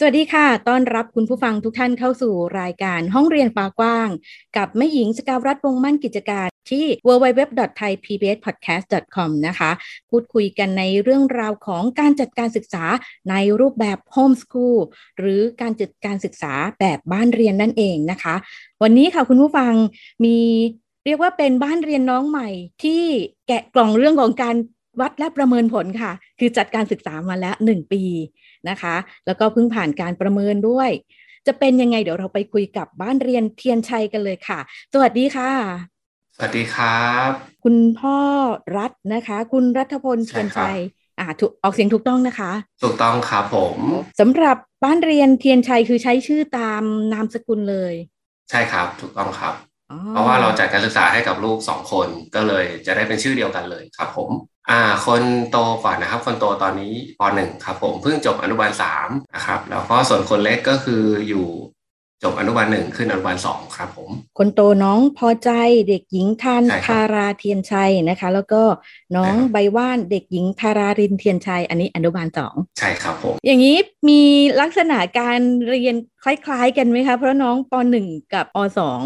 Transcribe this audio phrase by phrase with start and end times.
[0.00, 4.08] สวัสดีค่ะ ต้อนรับคุณผู้ฟังทุกท่านเข้าสู่รายการห้องเรียนฟ้ากว้าง
[4.56, 9.70] กับแม่หญิงสกาวรัฐวงมั่นกิจการที่ www.thaipbspodcast.com นะคะ
[10.10, 12.84] พูดคุยกันในเรื่องราวของการจัดการศึกษา
[13.30, 14.78] ในรูปแบบ Homeschool
[15.18, 18.34] หรือการจัดการศึกษาแบบบ้านเรียนนั่นเองนะคะ
[18.82, 19.72] วันนี้ค่ะคุณผู้ฟัง
[20.24, 20.36] มี
[21.04, 22.48] เรียกว่าเป็นบ้านเรียนน้องใหม่
[22.82, 23.02] ที่
[23.48, 24.56] แกะกล่องเรื่องของการ
[25.00, 28.02] วัดและประเมินผลค่ะ คือจัดการศึกษามาแล้ว1ปี
[28.68, 28.94] นะคะ
[29.26, 30.90] แล้วก็เพิ่งผ่านการประเมินด้วย
[31.46, 34.58] จะเป็นยังไงเดี๋ยวเราไปคุยกับบ้านเรียนเทียนชัยกันเลยค่ะ
[34.92, 35.50] สวัสดีค่ะ
[36.36, 37.30] สวัสดีครับ
[37.64, 38.18] คุณพ่อ
[38.76, 40.78] รัฐนะคะ คุณรัฐพลเทียนชัย
[41.18, 43.78] อ่าถูกออกเสียงถูกต้องนะคะ ถูกต้องครับผม
[44.20, 47.94] สำหรับบ้านเรียนเทียนชัยคือใช้ชื่อตามนามสกุลเลย
[48.50, 49.54] ใช่ครับถูกต้องครับ
[49.90, 54.30] อ๋อเพราะว่าเราจัดการศึกษาให้กับลูกสองคนก็เลยจะได้เป็นชื่อเดียวกันเลยครับผม
[54.70, 61.46] อ่า คนโตก่อนนะครับ คนโตตอนนี้ปหนึ่งครับ ผมเพิ่งจบอนุบาลสามนะครับ แล้วก็ส่วนคนเล็กก็คืออยู่
[62.22, 65.50] จบอนุบาลหนึ่งขึ้นอนุบาลสองครับผม คนโตน้องพอใจ
[65.88, 68.62] เด็กหญิงทันใช่ครับทาราเทียนชัยนะคะ แล้วก็
[69.16, 73.76] น้องใช่ครับใบว่านเด็กหญิงทารารินเทียนชัย อันนี้อนุบาลสองใช่ครับผม อย่างนี้
[74.08, 74.22] มี
[74.60, 79.00] ลักษณะการเรียนคล้ายๆกันไหมคะ เพราะน้องปหนึ่งกับปสอง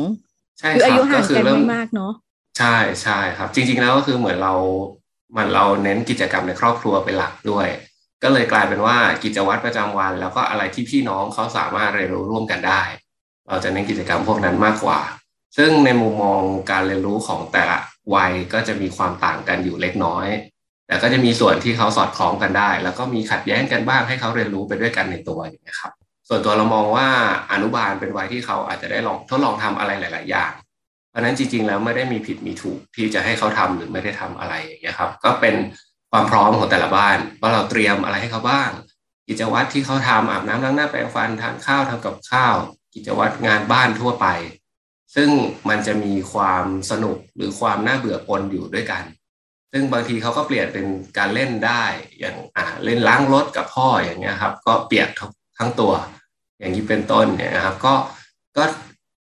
[0.59, 2.13] ใช่คือคอารับยุห่างก็คืกันเริ่มไม่มากเนาะ
[2.59, 4.55] ใช่ใช่ครับ จริงๆแล้วก็คือเหมือนเรา
[5.37, 7.69] มันเราเน้นกิจกรรมในครอบครัวเป็นหลักด้วย
[8.23, 12.83] ก็เลยกลายเป็นว่ากิจวัตรประจำวัน แล้วก็อะไรที่พี่น้องเขาสามารถเรียนรู้ร่วมกันได้
[13.49, 15.01] เราจะเน้นกิจกรรมพวกนั้นมากกว่า
[15.57, 16.41] ซึ่งในมุมมอง
[16.71, 17.79] การเรียนรู้ของแต่ละ
[18.15, 20.27] วัยก็จะมีความต่างกันอยู่เล็กน้อย
[20.87, 25.93] แต่ก็จะมีส่วนที่เขาสอดคล้องกันได้ แล้วก็มีขัดแย้งกันบ้างให้เขาเรียนรู้ไปด้วยกันในตัวอย่างนี้ครับ
[26.29, 27.09] ส่วนตัวเรามองว่า
[27.53, 30.53] อนุบาลเป็นวัยที่เขาอาจจะได้ลองทดลองทำอะไรหลาย ๆ อย่าง
[31.11, 35.55] เพราะนั้นจริง ๆ แล้วไม่ได้มีผิดมีถูกที่จะให้เขาทำหรือไม่ได้ทำอะไรอย่างเงี้ยครับ ก็เป็น
[36.11, 38.71] ความพร้อมของแต่ละบ้านว่าเราเตรียมอะไรให้เขาบ้าง
[39.29, 42.57] กิจวัตรที่เขาทำอาบน้ำล้างหน้าแปรงฟันทานข้าวทำกับข้าว
[42.95, 44.27] กิจวัตรงานบ้านทั่วไป
[45.15, 45.31] ซึ่ง
[45.69, 49.05] มันจะมีความสนุกหรือความน่าเบื่อปนอยู่ด้วยกัน
[49.73, 50.87] ซึ่งบางทีเขาก็เปลี่ยนเป็น
[51.19, 51.85] การเล่นได้
[52.19, 55.09] อย่างอ่าเล่นล้างรถกับพ่ออย่างเงี้ยครับ ก็เปียก
[55.59, 55.93] ทั้งตัว
[56.59, 57.95] อย่างนี้เป็นต้นเนี่ยนะครับ ก็
[58.57, 58.65] ก็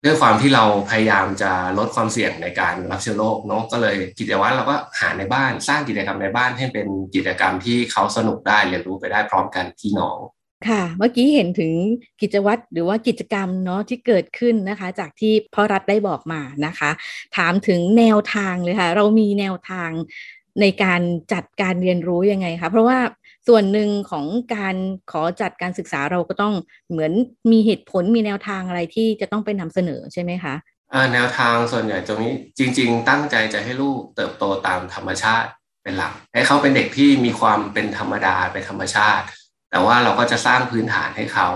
[0.05, 10.19] ด้วยความที่เราพยายามจะลดความเสี่ยงในการรับเชื้อโรคเนาะก็เลยกิจวัตรเราก็หาในบ้านสร้างกิจกรรมในบ้านให้เป็นกิจกรรมที่เขาสนุกได้เรียนรู้ไปได้พร้อมกันพี่น้อง
[10.69, 11.73] ค่ะเมื่อกี้เห็นถึง
[12.21, 16.91] กิจวัตรหรือว่ากิจกรรมเนาะที่เกิดขึ้นนะคะ จากที่พ่อรัฐได้บอกมานะคะ
[17.37, 19.89] ถามถึงแนวทางเลยค่ะ เรามีแนวทาง
[20.61, 21.01] ในการ
[21.33, 22.97] จัดการเรียนรู้ยังไงคะเพราะว่า
[23.47, 24.25] ส่วนหนึ่งของ
[24.55, 24.75] การ
[25.11, 26.53] ขอจัดการศึกษาเราก็ต้อง
[26.91, 27.11] เหมือน
[27.51, 30.55] มีเหตุผลมีแนวทางอะไรที่จะต้องไปนำเสนอใช่ไหมคะ
[30.93, 35.49] อ่าแนวทางส่วนใหญ่ตรงนี้จริง ๆ ตั้งใจจะให้ลูกเติบโตตามธรรมชาติ
[35.83, 39.25] เป็นหลัก ให้เขาเป็นเด็กที่มีความเป็นธรรมดาเป็นธรรมชาติ
[39.71, 41.49] แต่ว่าเราก็จะสร้างพื้นฐานให้เขา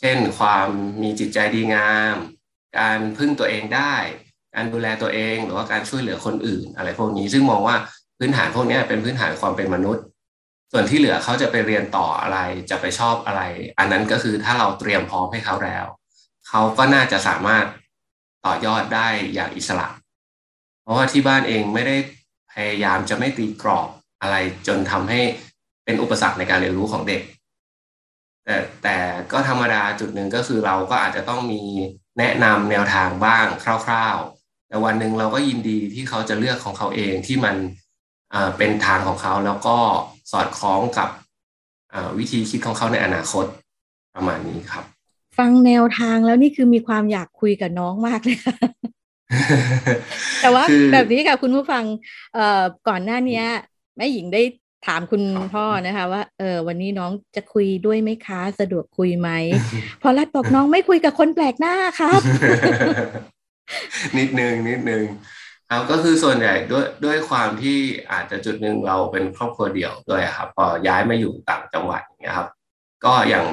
[0.00, 0.68] เช่น ความ
[1.02, 2.16] มีจิตใจดีงาม
[2.78, 3.94] การพึ่งตัวเองได้
[4.54, 7.76] การดูแลตัวเองหรือว่าการช่วยเหลือคนอื่น อะไรพวกนี้ซึ่งมองว่า
[8.18, 10.04] พื้นฐานพวกนี้เป็นพื้นฐานความเป็นมนุษย์
[10.72, 12.38] ส่วนที่เหลือเขาจะไปเรียนต่ออะไร
[12.70, 13.42] จะไปชอบอะไร
[13.78, 15.86] อันนั้นก็คือถ้าเราเตรียมพร้อมให้เขาแล้ว
[16.48, 17.64] เขาก็น่าจะสามารถ
[18.46, 19.88] ต่อยอดได้อย่างอิสระ
[20.82, 21.96] เพราะว่าที่บ้านเองไม่ได้
[22.52, 23.88] พยายามจะไม่ตีกรอบ
[24.22, 24.36] อะไร
[24.66, 25.20] จนทำให้
[25.84, 27.22] เป็นอุปสรรคในการเรียนรู้ของเด็ก
[28.44, 28.96] แต่แต่
[29.32, 31.62] ก็ธรรมดาจุดหนึ่งก็คือเราก็อาจจะต้องมี
[32.18, 33.46] แนะนำแนวทางบ้าง
[33.86, 37.56] คร่าว ๆ แต่วันหนึ่งเราก็ยินดีที่เขาจะเลือกของเขาเองที่มัน
[38.58, 39.76] เป็นทางของเขาแล้วก็
[40.32, 41.08] สอดคล้องกับ
[41.94, 43.44] อ่าวิธีคิดของเขาในอนาคต
[44.14, 44.84] ประมาณนี้ครับ
[45.38, 48.56] ฟังแนวทางแล้วนี่คือมีความอยากคุยกับน้องมากเลยค่ะ
[50.40, 51.84] แต่ว่าคือแบบนี้ค่ะคุณผู้ฟัง
[52.34, 53.44] เอ่อก่อนหน้าเนี้ย
[53.96, 54.42] แม่หญิงได้
[54.86, 59.30] ถามคุณครับพ่อนะคะ ว่าเออวันนี้น้องจะคุยด้วยไหมคะ สะดวกคุยไหม
[60.02, 62.20] พอรัดบอกน้องไม่คุยกับคนแปลกหน้าครับ
[64.18, 65.02] นิดนึงนิดนึง
[65.70, 67.78] ครับก็คือส่วนใหญ่ด้วยด้วยความที่
[68.12, 72.48] อาจจะจุดหนึ่งเราเป็นครอบครัวเดี่ยวด้วยครับพอย้ายมาอยู่ต่างจังหวัดอย่างเงี้ยครับ
[73.04, 73.44] ก็อย่าง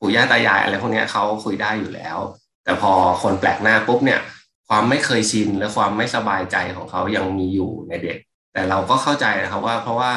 [0.00, 2.18] ปู่ย่าตายายอะไรพวกเนี้ยเขาคุยได้อยู่แล้ว
[2.64, 2.92] แต่พอ
[3.22, 4.20] คนแปลกหน้าปุ๊บเนี่ย
[4.68, 8.18] ความไม่เคยชินและความไม่สบายใจของเขายังมีอยู่ในเด็ก
[8.52, 10.12] แต่เราก็เข้าใจนะครับว่าเพราะว่า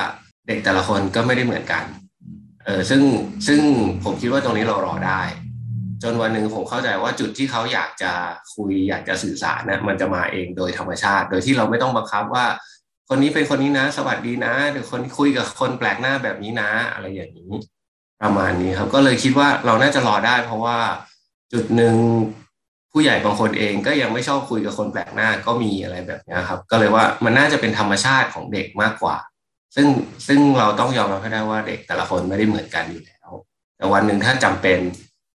[0.48, 1.84] เด็กแต่ละคนก็ไม่ได้เหมือนกัน
[2.66, 3.02] เออซึ่ง
[3.48, 3.60] ซึ่ง
[4.04, 5.22] ผมคิดว่าตรงนี้เรารอได้
[6.04, 8.12] จนวันหนึ่งผมเข้าใจว่าจุดที่เขาอยากจะ
[8.56, 12.46] คุยอยากจะสื่อสารนะมันจะมาเองโดยธรรมชาติ โดยที่เราไม่ต้องบังคับว่า
[13.10, 17.52] คนนี้เป็นคนนี้นะ สวัสดีนะหรือคนคุยกับคนแปลกหน้าแบบนี้นะ อะไรอย่างนี้
[18.22, 20.78] ประมาณนี้ครับ ก็เลยคิดว่าเราน่าจะรอได้ เพราะว่า
[21.54, 21.96] จุดหนึ่ง
[22.92, 29.18] ผู้ใหญ่บางคนเองก็ยังไม่ชอบคุยกับคนแปลกหน้าก็มีอะไรแบบนี้ครับ ก็เลยว่ามันน่าจะเป็นธรรมชาติของเด็กมากกว่า
[29.76, 29.88] ซึ่ง
[30.28, 33.30] ซึ่งเราต้องยอมรับให้ได้ว่าเด็กแต่ละคนไม่ได้เหมือนกันอยู่แล้ว
[33.78, 34.80] แต่วันหนึ่งถ้าจำเป็น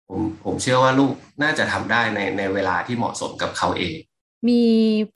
[0.08, 1.12] ผมผมเชื่อว่าลูก
[1.43, 3.96] น่าจะทำได้ในในเวลาที่เหมาะสมกับเขาเอง
[4.49, 4.64] มี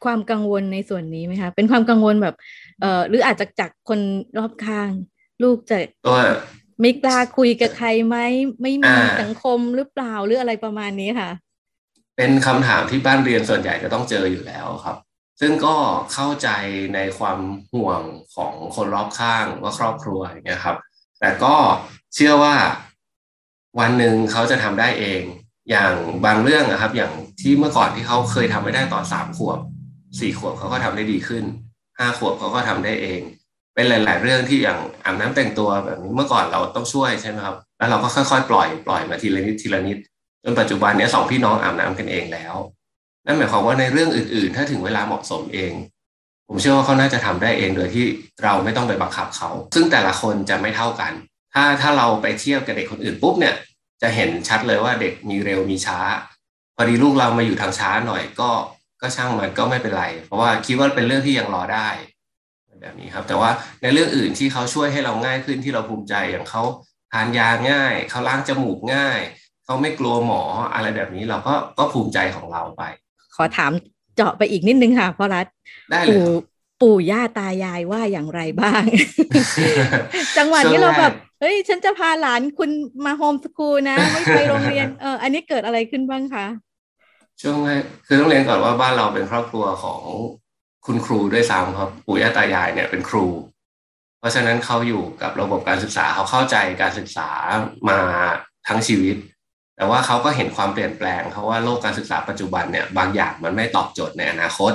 [0.04, 2.34] ความกังวลในส่วนนี้ไหมคะ เป็นความกังวลแบบ
[2.80, 4.00] เอ่อหรืออาจจะจากคน
[4.38, 4.90] รอบข้าง
[5.42, 6.18] ลูกจะตัว
[6.80, 8.16] ไม่กล้าคุยกับใครไหม
[8.62, 11.30] ไม่มีอ่าสังคมหรือเปล่าหรืออะไรประมาณนี้ค่ะ
[12.16, 14.96] เป็นคำถามที่บ้านเรียนส่วนใหญ่จะต้องเจออยู่แล้วครับ
[15.40, 15.76] ซึ่งก็
[16.12, 16.48] เข้าใจ
[16.94, 17.38] ในความ
[17.72, 18.00] ห่วง
[18.34, 20.76] ของคนรอบข้างว่าครอบครัวอย่างเงี้ยครับ
[21.20, 21.54] แต่ก็
[22.14, 22.54] เชื่อว่า
[23.80, 25.22] วันหนึ่งเขาจะทำได้เอง
[25.70, 25.92] อย่าง
[26.24, 29.58] บางเรื่องนะครับ อย่างที่เมื่อก่อนที่เขาเคยทำไม่ได้ตอนสามขวบ
[30.18, 31.44] สี่ขวบเขาก็ทำได้ดีขึ้น
[31.98, 33.20] ห้าขวบเขาก็ทำได้เอง
[33.74, 39.98] เป็นหลาย ๆ เรื่องที่อย่างอาบน้ำแต่งตัวแบบนี้เมื่อก่อนเราต้องช่วยใช่ไหมครับ แล้วเราก็ค่อย ๆ ปล่อยปล่อยมาทีละนิดทีละนิด
[40.44, 42.54] จนปัจจุบันนี้สองพี่น้องอาบน้ำกันเองแล้ว
[43.26, 45.72] นั่นหมายความว่าในเรื่องอื่น ๆ ถ้าถึงเวลาเหมาะสมเอง
[46.48, 48.06] ผมเชื่อว่าเขาน่าจะทำได้เองโดยที่
[48.42, 51.12] เราไม่ต้องไปบังคับเขา ซึ่งแต่ละคนจะไม่เท่ากัน
[51.54, 53.54] ถ้าถ้าเราไปเทียบกับเด็กคนอื่นปุ๊บเนี่ย
[54.02, 55.98] จะเห็นชัดเลยว่าเด็กมีเร็วมีช้า
[56.76, 58.50] พอดีลูกเรามาอยู่ทางช้าหน่อยก็
[59.00, 61.88] ก็ช่างมันก็ไม่เป็นไร เพราะว่าคิดว่าเป็นเรื่องที่ยังรอได้
[62.82, 63.50] แบบนี้ครับ แต่ว่า
[63.82, 66.62] ในเรื่องอื่นที่เขาช่วยให้เราง่ายขึ้นที่เราภูมิใจอย่างเขา
[67.12, 69.20] ทานยาง่าย เขาล้างจมูกง่าย
[69.64, 70.42] เขาไม่กลัวหมอ
[70.74, 72.82] อะไรแบบนี้เราก็ก็ภูมิใจของเราไป
[73.36, 73.72] ขอถาม
[74.16, 75.46] เจาะไปอีกนิดนึงค่ะพ่อรัฐ
[75.90, 76.52] ได้เลยปู่ครับ
[76.82, 78.82] ปู่ย่าตายายว่าอย่างไรบ้าง
[80.36, 82.70] จังหวะนี้เราแบบ เฮ้ย ฉันจะพาหลานคุณ
[83.04, 86.46] มาโฮมสคูลนะ ไม่ไปโรงเรียนเอออันนี้เกิดอะไรขึ้นบ้างคะ
[87.42, 90.02] ช่วงแรกคือต้องเรียนก่อนว่าบ้านเราเป็นครอบครัวของ
[90.86, 93.26] คุณครูด้วยซ้ำครับปู่ย่าตายายเนี่ยเป็นครู
[94.18, 97.28] เพราะฉะนั้นเขาอยู่กับระบบการศึกษาเขาเข้าใจการศึกษา
[97.88, 97.98] มา
[98.68, 99.16] ทั้งชีวิต
[99.76, 104.72] แต่ว่าเขาก็เห็นความเปลี่ยนแปลง เพราะว่าโลกการศึกษาปัจจุบันเนี่ยบางอย่างมันไม่ตอบโจทย์ในอนาคต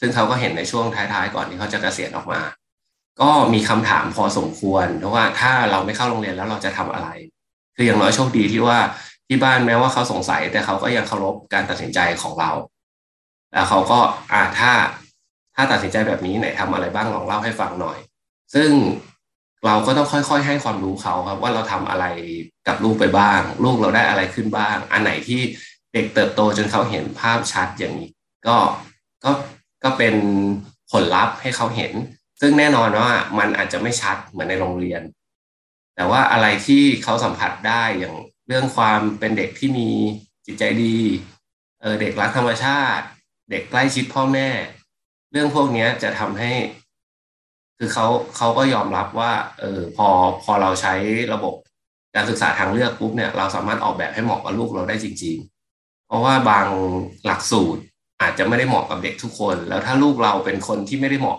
[0.00, 2.40] ซึ่งเขาก็เห็นในช่วงท้ายๆ ก่อนที่เขาจะเกษียณออกมา
[3.20, 7.08] ก็มีคำถามพอสมควรเพราะว่าถ้าเราไม่เข้าโรงเรียนแล้วเราจะทำอะไร
[7.76, 8.78] คืออย่างน้อยโชคดีที่ว่า
[9.28, 12.50] ที่บ้านแม้ว่าเขาสงสัย แต่เขาก็ยังเคารพการตัดสินใจของเรา
[13.52, 13.98] แล้วเขาก็
[14.32, 14.72] อ่าถ้า
[15.54, 17.98] ถ้าตัดสินใจแบบนี้ไหนทำอะไรบ้างลองเล่าให้ฟังหน่อย
[18.54, 18.70] ซึ่ง
[19.66, 22.04] เราก็ต้องค่อยๆ ให้ความรู้เขาครับ ว่าเราทำอะไร
[22.66, 25.40] กับลูกไปบ้าง ลูกเราได้อะไรขึ้นบ้าง อันไหนที่
[25.92, 28.10] เด็กเติบโตจนเขาเห็นภาพชัดอย่างนี้
[28.46, 28.56] ก็
[29.24, 29.30] ก็
[29.84, 30.14] ก็เป็น
[30.90, 31.92] ผลลัพธ์ให้เขาเห็น
[32.40, 35.02] ซึ่งแน่นอนว่ามันอาจจะไม่ชัดเหมือนในโรงเรียน
[35.96, 38.14] แต่ว่าอะไรที่เขาสัมผัสได้อย่าง
[38.46, 39.88] เรื่องความเป็นเด็กที่มี
[40.46, 40.98] จิตใจดี
[41.80, 43.04] เออเด็กรักธรรมชาติ
[43.50, 44.48] เด็กใกล้ชิดพ่อแม่
[45.32, 46.52] เรื่องพวกนี้จะทำให้
[47.78, 48.06] คือเขา
[48.36, 50.08] เขาก็ยอมรับว่า เออพอ
[50.44, 50.94] พอเราใช้
[51.32, 51.54] ระบบ
[52.14, 55.36] การศึกษาทางเลือกปุ๊บเนี่ย เราสามารถออกแบบให้เหมาะกับลูกเราได้จริง
[55.72, 56.66] ๆ เพราะว่าบาง
[57.26, 57.80] หลักสูตร
[58.22, 61.38] อาจจะไม่ได้เหมาะกับเด็กทุกคน แล้วถ้าลูกเราเป็นคนที่ไม่ได้เหมาะ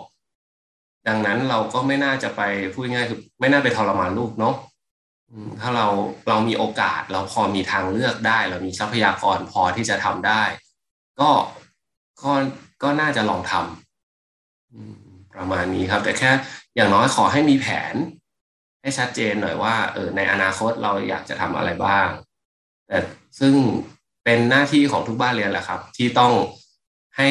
[1.06, 2.42] ดังนั้นเราก็ไม่น่าจะไป
[2.74, 4.54] พูดง่ายคือไม่น่าไปทรมานลูกเนาะ
[5.60, 5.86] ถ้าเรา
[6.28, 10.42] เรามีโอกาสเราพอมีทางเลือกได้ เรามีทรัพยากรพอที่จะทำได้
[11.20, 11.30] ก็
[12.22, 12.32] ก็
[12.82, 14.94] ก็น่าจะลองทำอืม
[15.34, 16.30] ประมาณนี้ครับ แต่แค่
[16.76, 17.94] อย่างน้อยขอให้มีแผน
[18.82, 22.08] ให้ชัดเจนหน่อยว่าเออในอนาคตเราอยากจะทำอะไรบ้าง
[22.88, 22.98] แต่
[23.40, 23.54] ซึ่ง
[24.24, 26.32] เป็นหน้าที่ของทุกบ้านเรียนแหละครับ ที่ต้อง
[27.18, 27.28] ให้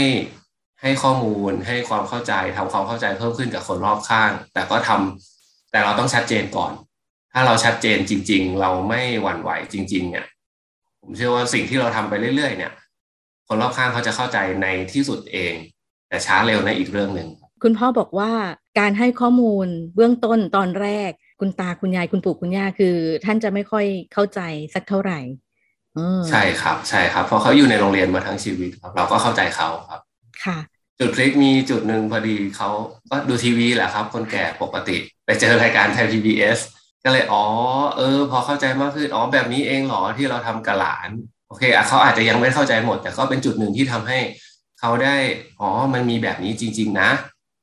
[0.82, 6.74] ให้ข้อมูลให้ความเข้าใจทำความเข้าใจเพิ่มขึ้นกับคนรอบข้าง แต่ก็ทำแต่เราต้องชัดเจนก่อน
[7.34, 10.26] ถ้าเราชัดเจนจริง ๆ เราไม่หวั่นไหวจริง ๆ เนี่ย
[11.02, 12.74] ผมเชื่อว่าสิ่งที่เราทำไปเรื่อย ๆ เนี่ย
[13.48, 15.54] คนรอบข้างเขาจะเข้าใจในที่สุดเอง
[16.10, 17.30] แต่ช้าเร็วในอีกเรื่องหนึ่ง
[17.64, 18.32] คุณพ่อบอกว่า
[18.80, 24.40] การให้ข้อมูลเบื้องต้นตอนแรก คุณตาคุณยายคุณปู่คุณย่าคือ ท่านจะไม่ค่อยเข้าใจ
[24.74, 25.20] สักเท่าไหร่
[25.96, 30.02] เออใช่ครับ ใช่ครับเพราะเขาอยู่ในโรงเรียนมาทั้งชีวิตครับ เราก็เข้าใจเขาครับ
[30.46, 30.58] ค่ะ
[31.00, 32.70] จุดพลิกมีจุดหนึ่งพอดีเขา
[33.10, 36.60] ก็ดูทีวีแหละครับ คนแก่ปกติไปเจอรายการไทย PBS
[37.04, 37.44] ก็เลยอ๋อ
[37.98, 41.10] เออ พอเข้าใจมากขึ้นอ๋อแบบนี้เองเหรอที่เราทำกับหลาน
[41.48, 44.20] โอเคอะเขาอาจจะยังไม่เข้าใจหมด แต่ก็เป็นจุดหนึ่งที่ทำให้
[44.80, 45.16] เขาได้
[45.60, 47.10] อ๋อมันมีแบบนี้จริง ๆ นะ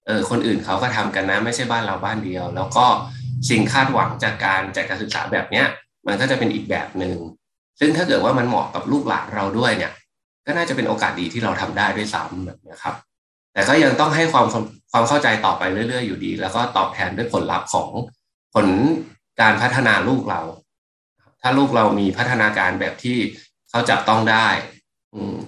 [0.07, 2.87] เออคนอื่นเขาก็ทำกันนะไม่ใช่บ้านเราบ้านเดียว แล้วก็
[3.49, 5.67] สิ่งคาดหวังจากการจัดการศึกษาแบบเนี้ย
[6.07, 7.17] มันก็จะเป็นอีกแบบหนึ่ง
[7.81, 9.93] ซึ่งถ้าเกิดว่ามันเหมาะกับลูกหลานเราด้วยเนี่ย
[10.47, 12.95] ก็น่าจะเป็นโอกาสดีที่เราทำได้ด้วยซ้ำแบบนี้ครับ
[13.53, 14.47] แต่ก็ยังต้องให้ความ
[14.93, 17.89] ความเข้าใจต่อไปเรื่อย ๆ อยู่ดี แล้วก็ตอบแทนด้วยผลลัพธ์ของ
[18.55, 18.67] ผล
[19.41, 20.43] การพัฒนาลูกเรา
[21.43, 23.19] ถ้าลูกเรามีพัฒนาการแบบที่
[23.71, 24.49] เขาจับต้องได้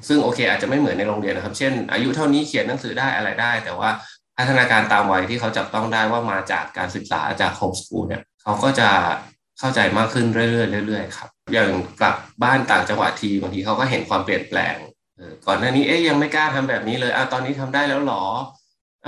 [0.08, 3.90] ซึ่งโอเค อาจจะไม่เหมือนในโรงเรียนนะครับ เช่น อายุเท่านี้เขียนหนังสือได้อะไรได้ แต่ว่า
[4.36, 8.88] พัฒนาการตามวัยที่เขาจับต้องได้ว่ามาจากการศึกษาจากโฮมสกูลเนี่ยเขาก็จะ
[9.58, 11.70] เข้าใจมากขึ้นเรื่อยๆเรื่อยๆครับอย่าง
[12.00, 14.76] กลับบ้านต่างจังหวัดทีบางทีเขาก็เห็นความเปลี่ยนแปลง
[15.46, 18.24] ก่อนหน้านี้เอ๊ยยังไม่กล้าทำแบบนี้เลยอะตอนนี้ทำได้แล้วหรอ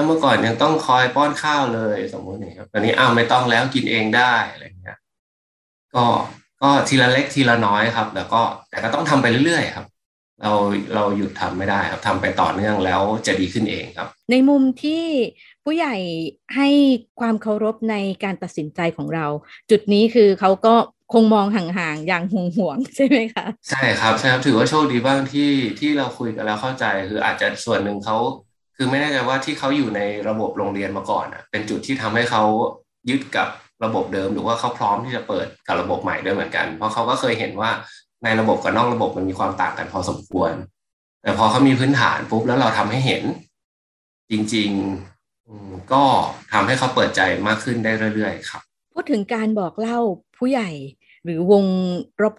[0.07, 4.99] เมื่อก่อนยังต้องคอยป้อนข้าวเลยสมมตินี่ครับตอนนี้อ้าวไม่ต้องแล้วกินเองได้อะไรเงี้ย
[5.95, 6.05] ก็
[6.63, 9.87] ก็ทีละเล็กทีละน้อยครับ แล้วก็แต่ก็ต้องทำไปเรื่อยๆครับ
[10.43, 10.53] เรา
[10.95, 15.05] เราหยุดทำไม่ได้ครับทำไปต่อเนื่องแล้วจะดีขึ้นเองครับ ในมุมที่
[15.71, 15.99] ผู้ใหญ่
[16.57, 16.69] ให้
[17.21, 19.27] ความเคารพในการตัดสินใจของเรา
[19.71, 20.75] จุดนี้คือเขาก็
[21.13, 28.17] คงมองห่างๆ อย่างห่วงๆใช่ไหมคะ ใช่ครับใช่ครับถือว่าโชคดีบ้างที่ที่เราคุยกันแล้วเข้าใจคืออาจจะส่วนหนึ่งเขา
[28.77, 32.43] คือไม่แน่ใจว่าที่เขาอยู่ในระบบโรงเรียนมาก่อนอะเป็นจุดที่ทำให้เขา
[33.11, 33.49] ยึดกับ
[33.85, 37.71] ระบบเดิม หรือว่าเขาพร้อมที่จะเปิดกับระบบใหม่ด้วยเหมือนกัน เพราะเขาก็เคยเห็นว่า
[38.25, 40.53] ในระบบกับนอกระบบมันมีความต่างกันพอสมควร
[41.23, 43.23] แต่พอเขามีพื้นฐานปุ๊บแล้วเราทำให้เห็น
[44.31, 44.71] จริง
[45.93, 46.03] ก็
[46.53, 48.63] ทำให้เขาเปิดใจมากขึ้นได้เรื่อยๆ ครับ
[48.95, 49.99] พูดถึงการบอกเล่า
[50.39, 50.71] ผู้ใหญ่
[51.25, 51.65] หรือวง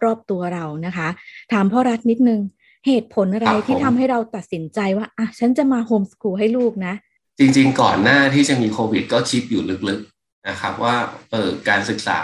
[0.04, 1.08] รอบๆตัวเรานะคะ
[1.52, 2.40] ถามพ่อรัฐนิดนึง
[2.88, 6.94] เหตุผลอะไรที่ทำให้เราตัดสินใจว่าอะฉันจะมาโฮมสกูลให้ลูกนะ
[7.40, 10.96] จริงๆ ก่อนหน้าที่จะมีโควิด ก็คิดอยู่ลึกๆนะครับ ว่า
[11.32, 12.22] เออการศึกษา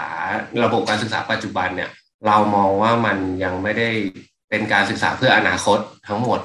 [0.64, 1.90] ระบบการศึกษาปัจจุบันเนี่ย
[2.26, 3.88] เรามองว่ามันยังไม่ได้
[4.50, 5.78] เป็นการศึกษาเพื่ออนาคต
[6.08, 6.40] ทั้งหมด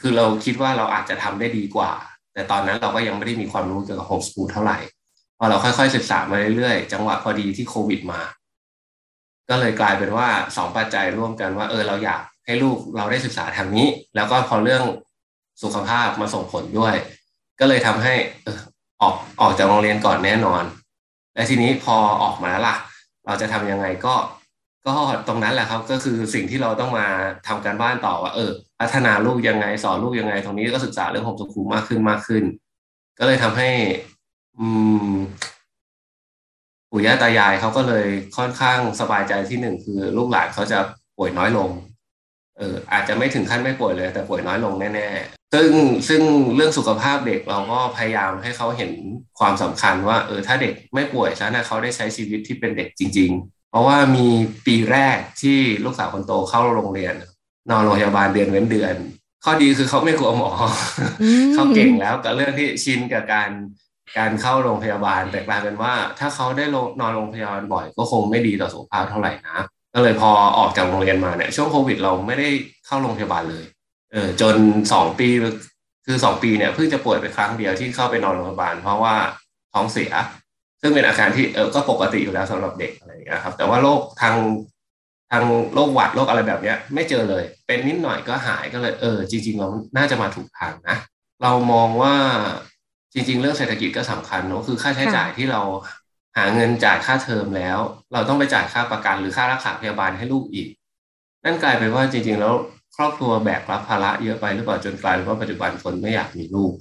[0.00, 1.92] คือเราคิดว่าเราอาจจะทำได้ดีกว่า
[2.38, 4.78] แต่ตอนนั้นเราก็ยังไม่ได้มีความรู้เกี่ยวกับโฮมสกูลเท่าไหร่
[5.38, 8.20] พอเราค่อยๆศึกษามาเรื่อยๆ จังหวะพอดีที่โควิดมา
[9.48, 14.82] ก็เลยกลายเป็นว่าสองปัจจัยร่วมกันว่า เออเราอยากให้ลูกเราได้ศึกษาทางนี้ แล้วก็พอเรื่อง
[15.62, 16.94] สุขภาพมาส่งผลด้วย
[17.60, 18.14] ก็เลยทำให้
[18.46, 18.58] ออ
[19.02, 20.62] ออกออกจากโรงเรียนก่อนแน่นอน
[21.34, 22.76] และทีนี้พอออกมาแล้วล่ะ
[23.26, 24.14] เราจะทำยังไงก็
[24.86, 24.94] ก็
[25.28, 27.06] ตรงนั้นแหละครับก็คือสิ่งที่เราต้องมา
[27.48, 32.44] ทำการบ้านต่อว่า เออ พัฒนาลูกยังไง สอนลูกยังไง ตรงนี้ก็ศึกษาเรื่องโฮมสกูลมากขึ้นมากขึ้น
[33.18, 33.70] ก็เลยทำให้
[34.58, 34.66] อื
[35.10, 35.14] ม
[36.90, 38.06] ปู่ย่าตายายเขาก็เลย
[38.36, 40.78] ค่อนข้างสบายใจที่หนึ่งคือ ลูกหลานเขาจะ
[41.16, 41.70] ป่วยน้อยลง
[42.58, 45.70] เออ อาจจะไม่ถึงขั้นไม่ป่วยเลย แต่ป่วยน้อยลงแน่ๆซึ่ง
[46.08, 46.22] ซึ่ง
[46.54, 48.92] เรื่องสุขภาพเด็กเราก็พยายามให้เขาเห็น
[49.38, 54.26] ความสำคัญว่า เออ ถ้าเด็กไม่ป่วยซะนะเขาได้ใช้ชีวิตที่เป็นเด็กจริง ๆ เพราะว่ามี
[54.66, 57.14] ปีแรกที่ลูกสาวคนโตเข้าโรงเรียน
[57.70, 58.94] นอนโรงพยาบาลเดือนเว้นเดือน
[59.44, 60.50] ข้อดีคือเขาไม่กลัวหมอ
[61.54, 63.50] เขาเก่งแล้วกับเรื่องที่ชินกับการ
[64.18, 66.64] การเข้าโรงพยาบาลแต่กลายเป็นว่า ถ้าเขาได้
[67.00, 69.58] นอนโรงพยาบาลบ่อย ก็คงไม่ดีต่อสุขภาพเท่าไหร่นะ
[69.94, 72.48] ก็เลยพอออกจากโรงเรียนมาเนี่ยช่วงโควิดเราไม่ได้
[72.86, 73.64] เข้าโรงพยาบาลเลย
[74.12, 74.56] เออจน
[74.92, 75.28] สองปี
[76.06, 79.14] คือสองปีเนี่ยเพิ่งจะป่วยไปครั้งเดียวที่เข้าไปนอนโรงพยาบาล เพราะว่า
[79.72, 80.12] ท้องเสีย
[80.80, 84.34] ซึ่งเป็นอาการที่เออก็ปกติอยู่แล้วสำหรับเด็กอะไรอย่างเงี้ยครับ แต่ว่าโรคทาง
[85.30, 85.44] ทาง
[85.74, 90.96] โรคหวัดโรคอะไรแบบเนี้ย ไม่เจอเลย เป็นนิดหน่อยก็หายก็เลยเออ จริง ๆ เราน่าจะมาถูกทางนะ
[91.42, 92.14] เรามองว่า
[93.14, 95.62] จริง ๆ เรื่องเศรษฐกิจก็สำคัญเนอะคือค่าใช้จ่ายที่เรา
[96.36, 97.78] หาเงินจ่ายค่าเทอมแล้ว
[98.12, 100.68] เราต้องไปจ่ายค่าประกันหรือค่ารักษาพยาบาลให้ลูกอีก
[101.44, 102.54] นั่นกลายเป็นว่าจริง ๆ แล้ว
[102.96, 106.72] ครอบครัวแบกรับภาระเยอะไปหรือเปล่าจนกลายเป็นว่าปัจจุบันคนไม่อยากมีลูก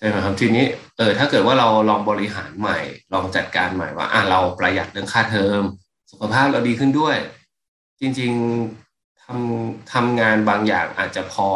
[0.00, 0.64] ใช่ไหมครับทีนี้
[0.98, 2.78] เออถ้าเกิดว่าเราลองบริหารใหม่
[3.12, 5.62] ลองจัดการใหม่ว่าอะเราประหยัดเรื่องค่าเทอม
[6.10, 7.16] สุขภาพเราดีขึ้นด้วย
[8.00, 11.48] จริงๆทำทำงานบางอย่างอาจจะพอ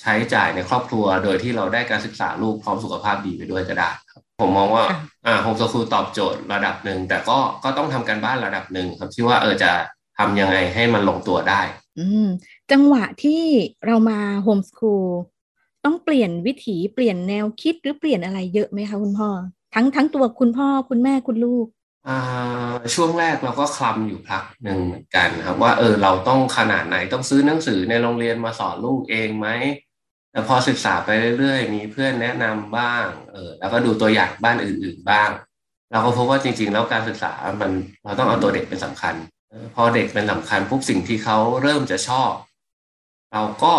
[0.00, 4.84] ใช้จ่ายในครอบครัว โดยที่เราได้การศึกษาลูกพร้อมสุขภาพดีไปด้วยก็ได้ครับผมมองว่า
[5.26, 9.70] อ่า homeschool ตอบโจทย์ระดับหนึ่งแต่ก็ก็ต้องทำการบ้านระดับหนึ่งครับที่ว่าเออจะ
[10.18, 11.60] ทำยังไงให้มันลงตัวได้
[11.98, 12.26] อืม
[12.72, 13.42] จังหวะที่
[13.86, 15.04] เรามา homeschool
[15.84, 19.28] ต้องเปลี่ยนวิถีเปลี่ยนแนวคิดหรือเปลี่ยนอะไรเยอะไหมคะคุณพ่อ
[19.74, 21.66] ทั้งทั้งตัวคุณพ่อคุณแม่คุณลูก
[22.94, 29.48] ช่วงแรกเราก็คลำอยู่พักหนึ่งเหมือนกันครับ ว่าเออเราต้องขนาดไหนต้องซื้อหนังสือในโรงเรียนมาสอนลูกเองไหม
[30.32, 31.08] แต่พอศึกษาไป
[31.38, 35.30] เรื่อยๆ มีเพื่อนแนะนำบ้างเออแล้วก็ดูตัวอย่างบ้านอื่น ๆบ้าง
[35.92, 37.70] เราก็พบว่าจริง ๆ แล้วการศึกษามัน
[38.04, 39.14] เราต้องเอาตัวเด็กเป็นสำคัญ
[39.74, 42.32] พอเด็กเป็นสำคัญปุ๊บสิ่งที่เขาเริ่มจะชอบ
[43.32, 43.74] เราก็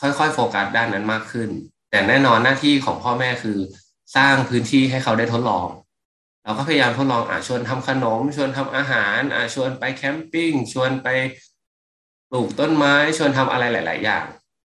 [0.00, 1.50] ค่อยๆโฟกัสด้านนั้นมากขึ้น
[1.90, 3.58] แต่แน่นอนหน้าที่ของพ่อแม่คือ
[4.16, 5.66] สร้างพื้นที่ให้เขาได้ทดลอง
[6.44, 11.08] เราก็พยายามทดลองอ่าชวนทำขนม ชวนทำอาหารอ่าชวนไปแคมปิ้งชวนไป
[12.30, 14.24] ปลูกต้นไม้ ชวนทำอะไรหลาย ๆ อย่าง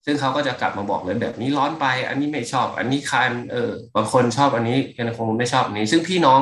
[0.07, 6.41] ซึ่งเขาก็จะกลับมาบอกเลยแบบนี้ร้อนไป อันนี้ไม่ชอบ อันนี้คันเออบางคนชอบอันนี้ยังคงไม่ชอบอันนี้ ซึ่งพี่น้อง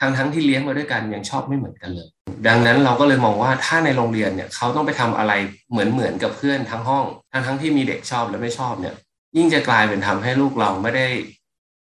[0.00, 2.08] ทั้งทั้งที่เลี้ยงมาด้วยกันยังชอบไม่เหมือนกันเลย
[2.46, 5.32] ดังนั้นเราก็เลยมองว่าถ้าในโรงเรียนเนี่ยเขาต้องไปทำอะไร
[5.70, 8.94] เหมือนเหมือนกับเพื่อนทั้งห้องทั้งทั้งที่มีเด็กชอบและไม่ชอบเนี่ย
[9.36, 11.06] ยิ่งจะกลายเป็นทำให้ลูกเราไม่ได้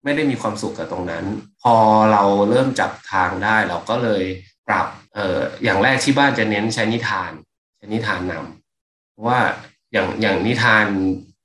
[0.03, 1.25] ไม่ได้มีความสุขกับตรงนั้น
[1.63, 1.75] พอ
[2.11, 4.23] เราเริ่มจับทางได้เราก็เลย
[4.67, 7.31] ปรับเอ่ออย่างแรกที่บ้านจะเน้นใช้นิทาน
[7.77, 9.39] ใช้นิทานนำว่า
[9.93, 10.85] อย่างอย่างนิทาน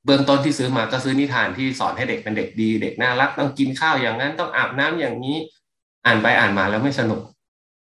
[0.04, 5.36] เบื้องต้นที่ซื้อมาก็ซื้อนิทานที่สอนให้เด็กเป็นเด็กดี เด็กน่ารักต้องกินข้าวอย่างนั้นต้องอาบน้ำอย่างนี้
[6.06, 7.20] อ่านไปอ่านมาแล้วไม่สนุก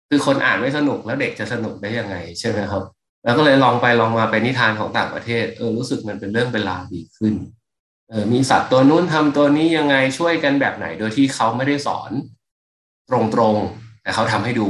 [0.09, 2.83] คือคนอ่านไม่สนุกแล้วเด็กจะสนุกได้ยังไงใช่ไหมครับ
[3.23, 7.33] แล้วก็เลยลองไปลองมาเป็นนิทานของต่างประเทศเออรู้สึกมันเป็นเรื่องเป็นราวดีขึ้น
[8.09, 12.11] เออมีสัตว์ตัวนู้นทำตัวนี้ยังไงช่วยกันแบบไหน โดยที่เขาไม่ได้สอน
[13.09, 14.69] ตรงๆแต่เขาทำให้ดู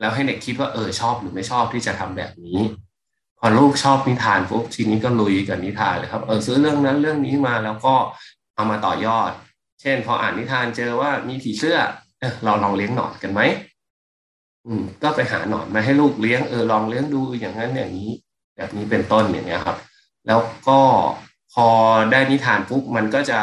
[0.00, 2.58] แล้วให้เด็กคิดว่าเออชอบหรือไม่ชอบที่จะทำแบบนี้
[3.40, 7.94] พอลูกชอบนิทานปุ๊บทีนี้ก็ลุยกับนิทานเลยครับ เออซื้อเรื่องนั้นเรื่องนี้มาแล้วก็
[8.54, 9.30] เอามาต่อยอด
[9.80, 11.78] เช่น พออ่านนิทานเจอว่ามีผีเสื้อ
[12.20, 13.40] เออเราลองเลี้ยงหนอนกันไหม
[14.66, 18.10] อืม ก็ไปหาหนอนมาให้ลูกเลี้ยงเออลองเลี้ยงดูอย่างนั้นอย่างนี้
[18.56, 19.76] แบบนี้เป็นต้นอย่างเงี้ยครับ
[20.26, 20.80] แล้วก็
[21.54, 21.66] พอ
[22.10, 23.40] ได้นิทานปุ๊บมันก็จะ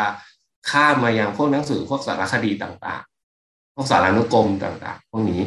[0.72, 5.42] ข้ามมายังพวกหนังสือพวกสารคดีต่างๆ พวกสารานุกรมต่างๆ พวกนี้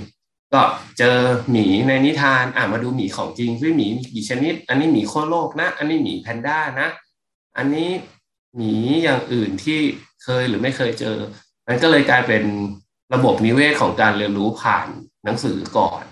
[0.53, 0.63] ก็
[0.99, 1.17] เจอ
[1.51, 6.89] หมีในนิทานอ่ามาดูหมีของจริงพี่หมีกี่ชนิด อันนี้หมีขั้วโลกนะ อันนี้หมีแพนด้านะ
[7.57, 7.91] อันนี้
[8.57, 9.79] หมีอย่างอื่นที่
[10.25, 11.17] เคยหรือไม่เคยเจอ
[11.69, 12.43] มันก็เลยกลายเป็น
[13.15, 14.87] ระบบนิเวศของการเรียนรู้ผ่าน
[15.25, 16.03] หนังสือก่อน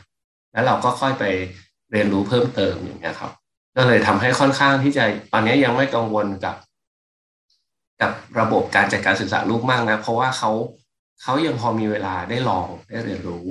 [0.53, 1.25] แล้วเราก็ค่อยไป
[1.93, 3.33] เรียนรู้เพิ่มเติมอย่างเงี้ยครับ
[3.77, 6.57] ก็เลยทำให้ค่อนข้างที่จะตอนนี้ยังไม่กังวลกับ
[8.01, 10.51] กับระบบการจัดการศึกษาลูกมากนะ เพราะว่าเขา
[11.23, 13.47] เขายังพอมีเวลาได้ลองได้เรียนรู้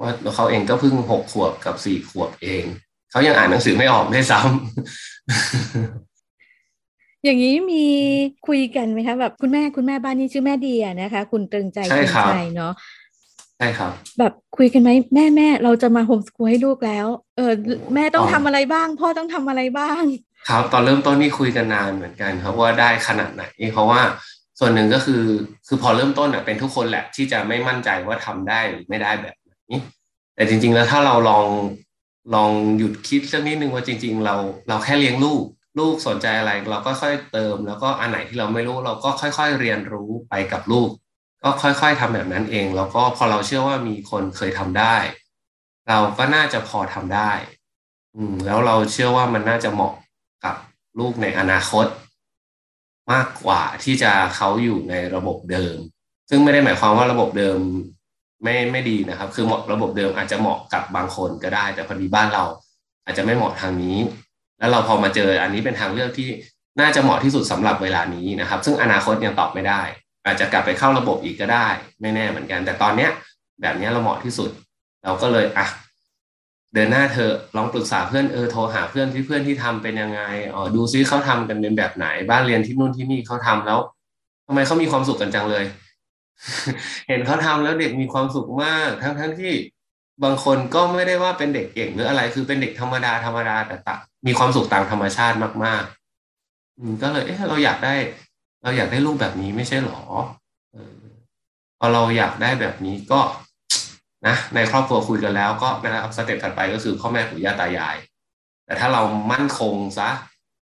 [0.00, 2.64] ว่าเขาเองก็เพิ่งหกขวบกับสี่ขวบเอง
[3.10, 4.48] เขายังอ่านหนังสือไม่ออกได้ซ้ำ
[7.24, 7.84] อย่างนี้มี
[8.46, 12.72] คุยกันไหมคะแบบคุณแม่คุณแม่บ้านนี้ชื่อแม่เดียนะคะ คุณตรึงใจคุณใจเนาะ
[13.58, 17.52] ใช่ครับ แบบคุยกันไหมแม่แม่เราจะมาโฮมสกูลให้ลูกแล้ว เออ
[17.94, 20.02] แม่ต้องทำอะไรบ้าง พ่อต้องทำอะไรบ้าง
[20.48, 24.00] ครับ ตอนเริ่มต้นนี่คุยกันนานเหมือนกันครับว่าได้ขนาดไหนเพราะว่า
[24.58, 25.22] ส่วนหนึ่งก็คือ
[25.68, 29.47] คือพอเริ่มต้นอะเป็นทุกคนแหละที่จะไม่มั่นใจว่าทำได้หรือไม่ได้แบบนี้
[30.34, 31.46] แต่จริง ๆ แล้วถ้าเราลอง
[32.34, 34.36] ลองหยุดคิดสักนิดนึงว่าจริง ๆ เรา
[34.68, 35.42] เราแค่เลี้ยงลูก
[35.78, 40.90] ลูกสนใจอะไร เราก็ค่อยเติม แล้วก็อันไหนที่เราไม่รู้ เราก็ค่อย ๆ เรียนรู้ไปกับลูก
[41.42, 44.96] ก็ค่อย ๆทำแบบนั้นเอง แล้วก็พอเราเชื่อว่ามีคนเคยทำได้
[45.88, 47.32] เราก็น่าจะพอทำได้
[48.16, 49.94] อืม แล้วเราเชื่อว่ามันน่าจะเหมาะ
[50.44, 50.56] กับ
[50.98, 51.86] ลูกในอนาคต
[53.12, 55.76] มากกว่าที่จะเขาอยู่ในระบบเดิม
[56.30, 57.58] ซึ่งไม่ได้หมายความว่าระบบเดิม
[58.42, 62.44] ไม่ไม่ดีนะครับ คือเหมาะระบบเดิมอาจจะเหมาะกับบางคนก็ได้ แต่พอดีบ้านเรา
[63.04, 63.98] อาจจะไม่เหมาะทางนี้
[64.58, 66.28] แล้วเราพอมาเจออันนี้เป็นทางเลือกที่
[66.80, 69.82] น่าจะเหมาะที่สุดสำหรับเวลานี้นะครับ ซึ่งอนาคตยังตอบไม่ได้
[70.26, 71.68] อาจจะกลับไปเข้าระบบอีกก็ได้
[72.00, 73.10] ไม่แน่เหมือนกัน แต่ตอนเนี้ย
[73.60, 74.50] แบบนี้เราเหมาะที่สุด
[75.04, 75.66] เราก็เลยอะ
[76.74, 80.22] เดินหน้าเธอลองปรึกษาเพื่อนเออโทรหาเพื่อนที่เพื่อนที่ทำเป็นยังไง
[80.54, 83.80] อ๋อดูซิเขาทำกันเป็นแบบไหน บ้านเรียนที่นู่นที่นี่เขาทำแล้ว
[84.46, 85.64] ทำไมเขามีความสุขกันจังเลย
[87.08, 89.54] เห็นเขาทำแล้วเด็กมีความสุขมาก ทั้งทั้งที่
[90.24, 93.88] บางคนก็ไม่ได้ว่าเป็นเด็กเก่งหรืออะไร คือเป็นเด็กธรรมดาธรรมดาแต่ต
[94.26, 97.94] มีความสุขตามธรรมชาติมากๆก็เลยเออเราอยากได้
[98.62, 100.00] เราอยากได้ลูกแบบนี้ไม่ใช่หรอ
[101.78, 103.20] พอเราอยากได้แบบนี้ก็
[104.26, 107.96] นะในครอบครัวคุยกันแล้วก็นะครับสเต็ปถัดไปก็คือพ่อแม่ปู่ย่าตายาย
[108.66, 110.10] แต่ถ้าเรามั่นคงซะ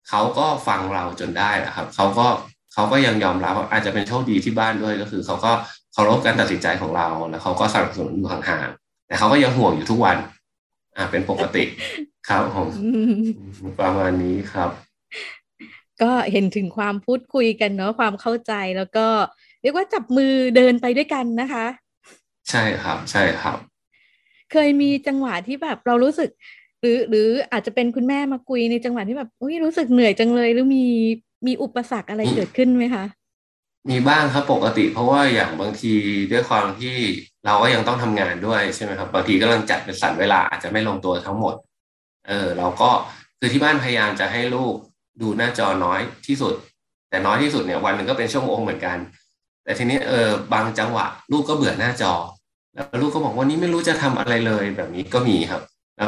[0.10, 2.28] เขาก็ฟังเราจนได้นะครับเขาก็
[2.74, 5.52] เขาก็ยังยอมรับอาจจะเป็นโชคดีที่บ้านด้วยก็คือเขาก็
[5.94, 10.18] เคารพการตัดสินใจของเราแล้วเขาก็สนับสนุนอยู่ห่างๆแต่เขาก็ยังห่วงอยู่ทุกวัน
[10.98, 11.64] อ่าเป็นปกติ
[12.30, 12.68] ครับผม
[13.80, 14.70] ประมาณนี้ครับ
[16.02, 19.08] ก็เห็นถึงความพูดคุยกันเนาะความเข้าใจแล้วก็
[19.62, 21.66] เรียกว่าจับมือเดินไปด้วยกันนะคะ
[22.50, 23.58] ใช่ครับ ใช่ครับ
[24.52, 26.30] เคยมีจังหวะที่แบบเรารู้สึก
[26.82, 30.86] หรือหรืออาจจะเป็นคุณแม่มาคุยในจังหวะที่แบบอุ้ยรู้สึกเหนื่อยจังเลยหรือมี
[31.48, 33.06] มีอุปสรรคอะไรเกิดขึ้นไหมคะ
[33.90, 35.94] มีบ้างครับปกติ เพราะว่าอย่างบางที
[36.32, 36.96] ด้วยความที่
[37.46, 41.56] เราก็ยังต้องทำงานด้วยใช่ไหมครับบางทีกำลังจัดเป็นสันเวลาอาจจะไม่ลงตัวทั้งหมด
[42.28, 42.90] เออเราก็
[43.40, 44.74] คือที่บ้านพยายามจะให้ลูก
[45.22, 46.54] ดูหน้าจอน้อยที่สุด
[47.10, 48.98] แต่น้อยที่สุดเนี่ยวันหนึ่งก็เป็นชั่วโมงเหมือนกัน
[49.64, 52.14] แต่ทีนี้เออบางจังหวะ ลูกก็เบื่อหน้าจอ
[52.74, 55.62] แล้วลูกก็บอกวันนี้ไม่รู้จะทำอะไรเลยแบบนี้ก็มีครับ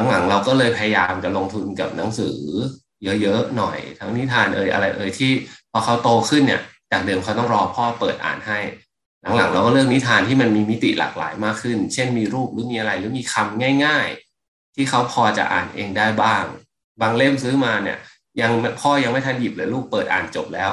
[0.08, 2.38] หลังๆเราก็เลยพยายามจะลงทุนกับหนังสือ
[3.02, 5.32] เยอะๆหน่อย ทั้งนิทานเอ่ยอะไรเอ่ยที่
[5.72, 6.60] พอเขาโตขึ้นเนี่ย
[6.92, 8.58] จากเดิมเขาต้องรอพ่อเปิดอ่านให้
[9.36, 14.08] หลังๆเราก็เลือกนิทานที่มันมีมิติหลากหลายมากขึ้น เช่นมีรูปหรือมีอะไรหรือมีคำง่าย
[14.42, 16.44] ๆ ที่เขาพอจะอ่านเองได้บ้าง
[17.00, 17.98] บางเล่มซื้อมาเนี่ย
[18.40, 20.70] ยังพ่อยังไม่ทันหยิบเลยลูกเปิดอ่านจบแล้ว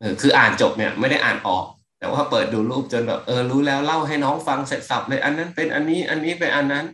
[0.00, 1.64] เออคืออ่านจบเนี่ยไม่ได้อ่านออก
[1.98, 6.86] แต่ว่าเปิดดูรูปจนแบบเออรู้แล้วเล่าให้น้องฟังเสร็จสับเลยอันนั้นเป็นอันนี้อันนี้เป็นอันนั้น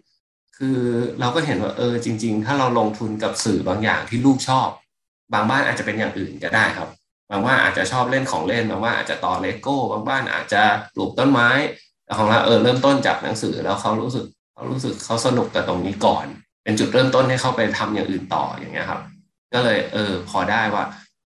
[0.56, 0.78] คือ
[1.20, 4.68] เราก็เห็นว่าเออจริง ๆ ถ้าเราลงทุนกับสื่อบางอย่างที่ลูกชอบ
[5.32, 6.88] บางบ้านอาจจะเป็นอย่างอื่นก็ได้ครับ
[7.30, 10.62] บางบ้านอาจจะชอบเล่นของเล่นบางบ้านอาจจะต่อเลโก้ บางบ้านอาจจะ
[10.94, 11.50] ปลูกต้นไม้
[12.18, 16.26] ของเราเออเริ่มต้นจากหนังสือแล้วเขารู้สึกเขารู้สึกเขาสนุกกับตรงนี้ก่อน
[16.64, 19.00] เป็นจุดเริ่มต้นให้เขาไปทำอย่างอื่นต่ออย่างเงี้ยครับ
[19.54, 20.84] ก็เลยเออพอได้ว่า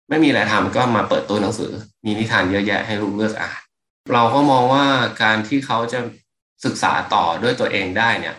[0.10, 1.72] ไม่มีอะไรทำก็มาเปิดตู้หนังสือ
[2.06, 3.60] มีนิทานเยอะแยะให้ลูกเลือกอ่าน
[4.14, 4.86] เราก็มองว่า
[5.24, 6.00] การที่เขาจะ
[6.66, 8.36] ศึกษาต่อด้วยตัวเองได้เนี่ย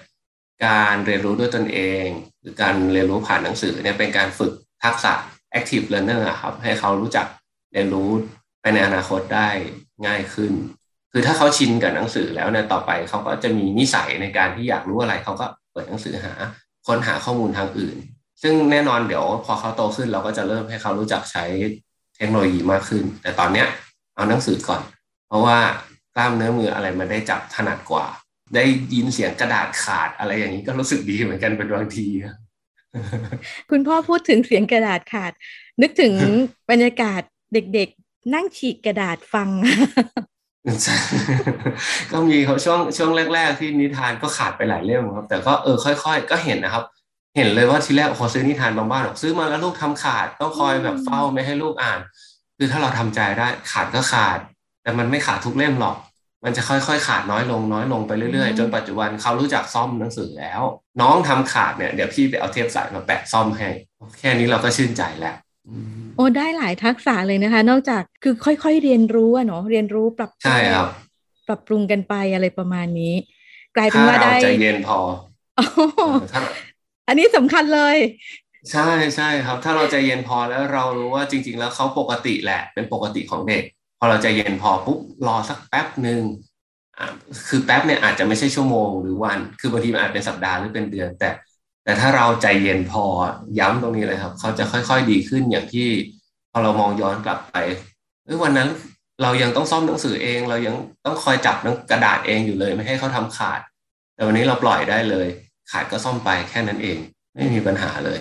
[0.65, 2.07] การเรียนรู้ด้วยตนเอง
[2.41, 4.53] หรือการเรียนรู้ผ่านหนังสือเนี่ยเป็นการฝึก
[4.85, 5.13] ทักษะ
[5.59, 7.27] active learner ครับ ให้เขารู้จัก
[7.73, 8.11] เรียนรู้
[8.61, 9.49] ไปในอนาคตได้
[10.07, 10.53] ง่ายขึ้น
[11.13, 16.33] คือถ้าเขาชินกับหนังสือแล้วเนี่ยต่อไปเขาก็จะมีนิสัยในการที่อยากรู้อะไรเขาก็เปิดหนังสือหา
[16.87, 17.97] ค้นหาข้อมูลทางอื่น
[18.43, 21.45] ซึ่งแน่นอนเดี๋ยวพอเขาโตขึ้นเราก็จะเริ่มให้เขารู้จักใช้
[22.17, 23.67] เทคโนโลยีมากขึ้น แต่ตอนเนี้ย
[24.15, 24.83] เอาหนังสือก่อน
[25.29, 25.59] เพราะว่า
[26.17, 28.07] กล้ามเนื้อมืออะไรมันได้จับถนัดกว่า
[28.55, 32.07] ได้ยินเสียงกระดาษขาดอะไรอย่างนี้ก็รู้สึกดีเหมือนกันเป็นบางที
[33.71, 35.33] คุณพ่อพูดถึงเสียงกระดาษขาด
[35.83, 36.13] นึกถึง
[36.71, 37.21] บรรยากาศ
[37.53, 39.49] เด็กๆ นั่งฉีกกระดาษฟัง
[42.13, 46.85] ก็มีเขาช่วงช่วงแรก ๆ ที่นิทานก็ขาดไปหลายเล่มครับ แต่ก็เออค่อย ๆ ก็เห็นนะครับ
[47.37, 52.01] เห็นเลยว่าทีแรกพอซื้อนิทานบางบ้านบอกซื้อมาแล้วลูกทำขาดต้องคอยแบบเฝ้าไม่ให้ลูกอ่าน
[52.57, 54.39] คือถ้าเราทำใจได้ขาดก็ขาด
[54.83, 55.97] แต่มันไม่ขาดทุกเล่มหรอก
[56.47, 60.61] มันจะค่อยๆ ขาดน้อยลงน้อยลงไปเรื่อยๆ จนปัจจุบันเขารู้จักซ่อมหนังสือแล้ว
[61.01, 63.69] น้องทำขาดเนี่ยเดี๋ยวพี่ไปเอาเทปสายมาแปะซ่อมให้
[64.19, 65.37] แค่นี้เราก็ชื่นใจแล้ว
[66.17, 70.89] โอ้ได้หลายทักษะเลยนะคะ นอกจากคือค่อยๆเรียนรู้อะเนาะเรียนรู้ปรับใช่ครับ
[71.49, 73.15] ปรับปรุงกันไปอะไรประมาณนี้
[73.77, 74.99] กลายเป็นถ้าว่าเราได้ใจเย็นพอ
[75.59, 76.41] อ๋อเออถ้า
[77.09, 77.97] อันนี้สำคัญเลย
[78.73, 83.65] ใช่ใช่ครับ ถ้าเราใจเย็นพอแล้วเรารู้ว่าจริง ๆ แล้วเขาปกติแหละ เป็นปกติของเด็ก
[83.99, 86.21] พอเราใจเย็นพอปุ๊บรอสักแป๊บหนึ่ง
[86.99, 87.07] อ่า
[87.49, 91.31] คือแป๊บเนี่ยอาจจะไม่ใช่ชั่วโมงหรือวัน คือบางทีมันอาจเป็นสัปดาห์หรือเป็นเดือน แต่
[91.85, 93.05] แต่ถ้าเราใจเย็นพอ
[93.59, 95.89] ย้ำตรงนี้เลยครับ เขาจะค่อยๆดีขึ้นอย่างที่
[96.53, 97.55] พอเรามองย้อนกลับไป
[98.25, 98.69] เอ้ยวันนั้น
[99.23, 103.61] เรายังต้องซ่อมหนังสือเอง เรายังต้องคอยจับหนังกระดาษเองอยู่เลย ไม่ให้เขาทำขาด
[104.15, 105.27] แต่วันนี้เราปล่อยได้เลย
[105.71, 106.99] ขาดก็ซ่อมไปแค่นั้นเอง
[107.35, 108.19] ไม่มีปัญหาเลย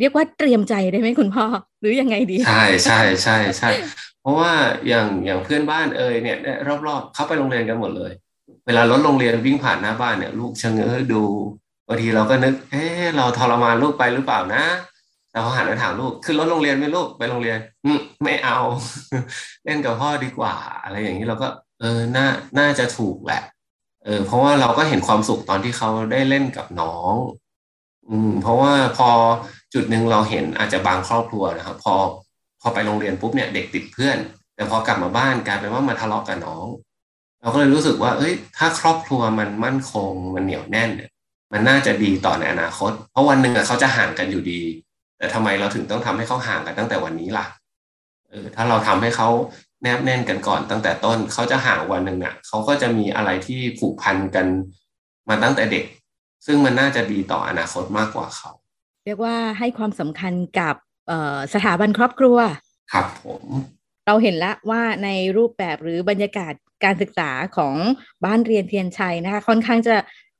[0.00, 1.44] เรียกว่าเตรียมใจได้ไหมคุณพ่อ
[1.80, 3.70] หรือยังไงดี ใช่ใช่ใช่ใช่
[4.17, 4.52] เพ ราะว่า
[4.88, 6.38] อย่างอย่างเพื่อนบ้านเอ่ยเนี่ย
[6.86, 8.12] รอบๆเขาไปโรงเรียนกันหมดเลย
[8.66, 11.22] เวลารถโรงเรียนวิ่งผ่านหน้าบ้านเนี่ย ลูกชะเง้อดู
[11.88, 14.64] บางทีเราก็นึก เอ๊ะเราทรมานลูกไปหรือเปล่านะ
[15.30, 18.58] แต่พอหันไปถามลูกขึ้นรถโรงเรียนไหมลูกไปโรงเรียนอืมไม่เอา
[19.64, 21.48] เล่นกับพ่อดีกว่า อะไรอย่างนี้เราก็
[21.80, 22.26] เออน่า
[22.58, 23.42] น่าจะถูกแหละ
[24.04, 27.14] เออ เพราะว่าเราก็เห็นความสุขตอนที่เขาได้เล่นกับน้อง
[28.10, 29.08] อืม เพราะว่าพอ
[29.74, 31.94] จุดหนึ่งเราเห็นอาจจะบางครอบครัวนะครับพอ
[32.68, 34.18] อไปโรงเรียนปุ๊บเนี่ยเด็กติดเพื่อน
[34.54, 36.66] แต่พอกลับมาบ้านกลายเป็นว่ามาทะเลาะกับน้อง
[37.40, 41.10] เราก็เลยรู้สึกว่า เอ้ย ถ้าครอบครัวมันมั่นคงมันเหนียวแน่นเนี่ย
[41.52, 44.60] มันน่าจะดีต่อในอนาคต เพราะวันหนึ่งอะเขาจะห่างกันอยู่ดี
[45.18, 47.46] แต่ทำไมเราถึงต้องทำให้เขาห่างกันตั้งแต่วันนี้ล่ะ
[48.28, 49.28] เออถ้าเราทำให้เขา
[49.82, 54.46] แนบแน่นกันก่อนตั้งแต่ต้นเขาจะห่างวันหนึ่งอะเขาก็จะมีอะไรที่ผูกพันกัน
[55.28, 55.84] มาตั้งแต่เด็ก
[56.46, 58.50] ซึ่งมันน่าจะดีต่ออนาคตมากกว่าเขา
[59.04, 60.76] เรียกว่าให้ความสำคัญกับ
[61.54, 62.36] สถาบันครอบครัว
[62.92, 63.44] ครับผม
[64.06, 66.52] เราเห็นแล้วว่าในรูปแบบหรือบรรยากาศ
[66.84, 67.74] การศึกษาของ
[68.24, 69.94] บ้านเรียนเทียนชัยนะคะ ค่อนข้างจะ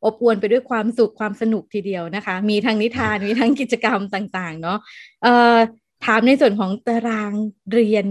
[0.05, 4.79] อบอวลไปด้วยความสุขความสนุกทีเดียวนะคะ มีทั้งนิทานมีทั้งกิจกรรมต่าง ๆ เนาะ
[5.23, 5.57] เอ่อ
[6.05, 7.33] ถามในส่วนของตาราง
[7.73, 8.07] เรียน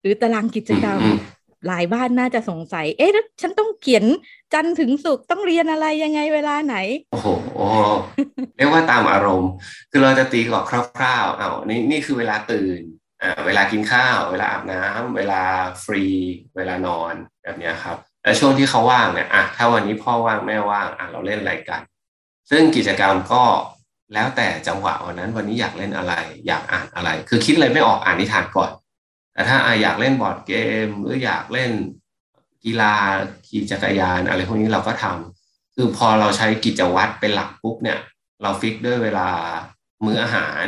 [0.00, 1.18] หรือตารางกิจกรรมอืม
[1.66, 4.04] หลายบ้านน่าจะสงสัย เอ๊ะแล้วฉันต้องเขียน
[4.52, 6.76] จันถึงศุกต้องเรียนอะไรยังไงเวลาไหน
[7.12, 7.28] โอ้โห
[8.56, 9.50] เรียกว่าตามอารมณ์
[9.90, 10.64] คือเราจะตีกรอบ
[10.98, 12.80] คร่าวๆเอานี่นี่คือเวลาตื่น
[13.22, 15.42] อ่าเวลากินข้าว เวลาอาบน้ำเวลา
[15.84, 16.04] ฟรี
[16.56, 21.82] เวลานอนแบบนี้ครับแล้วช่วงที่เขาว่างเนี่ยอะถ้าวันนี้พ่อว่างแม่ว่างอะเราเล่นอะไรกัน
[22.50, 23.42] ซึ่งกิจกรรมก็
[24.14, 26.14] แล้วแต่จังหวะวันนั้นวันนี้อยากเล่นอะไร
[26.46, 28.70] อยากอ่านอะไร คือคิดอะไรไม่ออกอ่านนิทานก่อน
[29.36, 30.54] แต่ถ้าอยากเล่นบอร์ดเก
[30.86, 31.70] ม หรืออยากเล่น
[32.64, 32.94] กีฬา
[33.46, 37.98] ขี่จักรยานอะไรพวกนี้เราก็ทำคือพอเราใช้กิจวัตรเป็นหลักปุ๊บเนี่ย
[38.42, 39.28] เราฟิกด้วยเวลา
[40.04, 40.64] มื้ออาหาร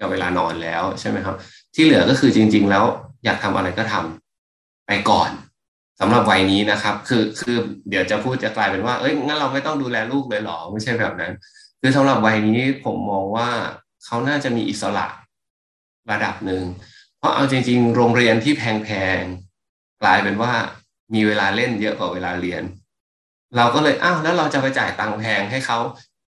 [0.00, 1.36] กับเวลานอนแล้วใช่ไหมครับ
[1.74, 2.84] ที่เหลือก็คือจริง ๆ แล้ว
[3.24, 5.30] อยากทำอะไรก็ทำไปก่อน
[6.00, 7.56] สำหรับวัยนี้นะครับ คือคือ
[7.88, 11.32] เดี๋ยวจะพูดจะกลายเป็นว่า เอ้ยงั้นเราไม่ต้องดูแลลูกเลยหรอไม่ใช่แบบนั้น
[11.80, 13.48] คือสำหรับวัยนี้ผมมองว่า
[14.04, 15.06] เขาน่าจะมีอิสระ
[16.10, 16.62] ระดับหนึ่ง
[17.20, 20.52] เพราะเอาจริง ๆ โรงเรียนที่แพงๆกลายเป็นว่า
[21.14, 22.62] มีเวลาเล่นเยอะกว่าเวลาเรียน
[23.56, 25.78] เราก็เลยอ้าวแล้วเราจะไปจ่ายตังค์แพงให้เขา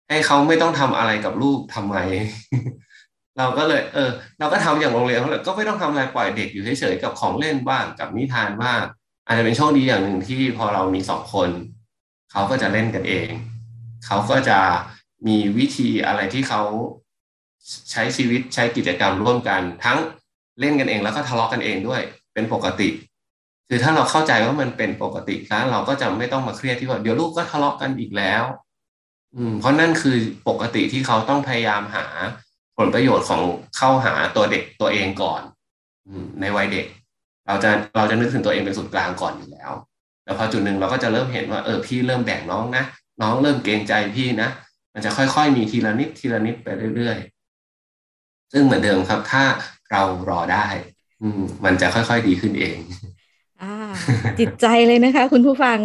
[0.09, 1.95] ให้เขาไม่ต้องทำอะไรกับลูกทำไม
[3.37, 8.81] เราก็เลย เออ เราก็ทำอย่างโรงเรียนเขาเลยก็ไม่ต้องทำอะไรปล่อยเด็กอยู่เฉยๆกับของเล่นบ้างกับนิทานบ้าง
[9.25, 11.49] อาจจะเป็นโชคดีอย่างหนึ่งที่พอเรามีสองคน
[12.31, 13.29] เขาก็จะเล่นกันเอง
[14.05, 14.59] เขาก็จะ
[15.27, 16.61] มีวิธีอะไรที่เขา
[17.91, 19.99] ใช้ชีวิตใช้กิจกรรมร่วมกัน ทั้ง
[20.59, 22.01] เล่นกันเองแล้วก็ทะเลาะกันเองด้วย
[22.33, 22.89] เป็นปกติ
[23.67, 28.43] คือถ้าเราเข้าใจว่ามันเป็นปกติแล้วเราก็จะไม่ต้องมาเครียดที่ว่าเดี๋ยวลูกก็ทะเลาะกันอีกแล้ว
[29.35, 30.15] อืม เพราะนั่นคือ
[30.49, 32.05] ปกติที่เขาต้องพยายามหา
[32.77, 33.41] ผลประโยชน์ของ
[33.77, 35.41] เข้าหาตัวเด็กตัวเองก่อน
[36.41, 36.85] ในวัยเด็ก
[37.47, 39.71] เราจะเราจะนึกถึงตัวเองเป็นศูนย์กลางก่อนอยู่แล้ว
[40.25, 42.83] แล้วพอจุดหนึ่งเราก็จะเริ่มเห็นว่าเออพี่เริ่มแบ่งน้องนะ
[43.21, 44.49] น้องเริ่มเกรงใจพี่นะ
[44.93, 49.43] มันจะค่อยๆ มีทีละนิดทีละนิดไปเรื่อยๆ ซึ่งเหมือนเดิมครับ ถ้า
[49.91, 50.67] เรารอได้
[51.21, 52.77] อืมมันจะค่อยๆดีขึ้นเอง
[53.61, 53.75] อ่า
[54.39, 55.79] จิตใจเลยนะคะ คุณผู้ฟัง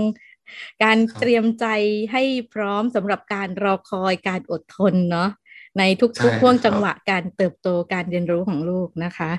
[0.82, 1.66] การเตรียมใจ
[2.12, 5.30] ให้พร้อมสำหรับการรอคอยการอดทนเนาะ
[5.78, 9.30] ในทุกๆช่วงจังหวะการเติบโตการเรียนรู้ของลูกนะคะ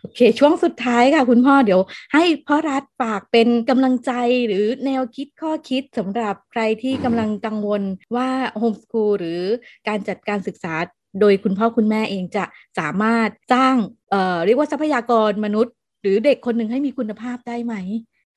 [0.00, 1.80] โอเค ช่วงสุดท้ายค่ะ คุณพ่อเดี๋ยว
[2.14, 4.12] ให้พ่อรัฐฝากเป็นกำลังใจ
[4.46, 7.82] หรือแนวคิดข้อคิดสำหรับใครที่กำลังกังวล
[8.16, 9.40] ว่าโฮมสคูลหรือ
[9.88, 10.74] การจัดการศึกษา
[11.20, 12.44] โดยคุณพ่อคุณแม่เองจะ
[12.78, 13.74] สามารถสร้าง
[14.10, 17.74] เอ่อเรียกว่าทรัพยากรมนุษย์ หรือเด็กคนหนึ่งให้มีคุณภาพได้ไหม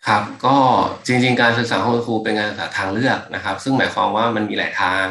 [0.08, 0.58] ครับก็
[1.06, 5.06] จริงๆ การศึกษาโฮมสคูลเป็นการศึกษาทางเลือกนะครับ ซึ่งหมายความว่ามันมีหลายทาง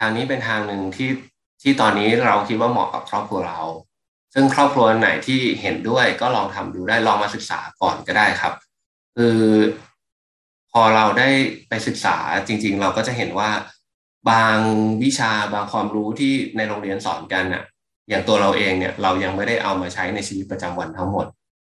[0.00, 1.10] ทางนี้เป็นทางหนึ่งที่
[1.62, 3.60] ที่ตอนนี้เราคิดว่าเหมาะกับครอบครัวเรา
[4.34, 8.52] ซึ่งครอบครัวไหนที่เห็นด้วยก็ลองทำดูได้ลองมาศึกษาก่อนก็ได้ครับ
[9.16, 9.38] คือ
[10.72, 11.28] พอเราได้
[11.68, 12.16] ไปศึกษา
[12.46, 13.50] จริง ๆ เราก็จะเห็นว่า
[14.30, 14.56] บาง
[15.02, 17.64] วิชาบางความรู้ที่ในโรงเรียนสอนกันน่ะ
[18.08, 21.26] อย่างตัวเราเองเนี่ย เรายังไม่ได้เอามาใช้ในชีวิตประจำวันทั้งหมด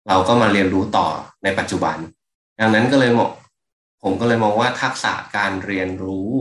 [0.07, 1.07] เราก็มาเรียนรู้ต่อ
[1.43, 1.97] ในปัจจุบัน
[2.59, 3.29] ดังนั้นก็เลยมอง
[4.03, 6.31] ผมก็เลยมองว่าทักษะการเรียนรู้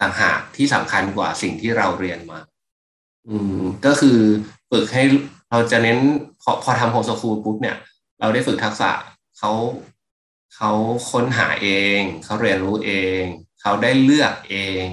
[0.00, 2.40] ต่างหากที่สำคัญกว่าสิ่งที่เราเรียนมา
[3.28, 4.18] อืม ก็คือ
[4.70, 5.02] ฝึกให้
[5.50, 5.98] เราจะเน้น
[6.42, 7.76] พอพอทำโฮมสคูลปุ๊บเนี่ย
[8.20, 8.90] เราได้ฝึกทักษะ
[9.38, 9.52] เขา
[10.56, 10.70] เขา
[11.10, 12.90] ค้นหาเอง เขาเรียนรู้เอ
[13.20, 13.22] ง
[13.66, 14.86] เขาได้เลือกเอง